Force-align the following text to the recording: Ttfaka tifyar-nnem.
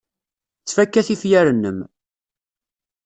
Ttfaka 0.61 1.01
tifyar-nnem. 1.07 1.79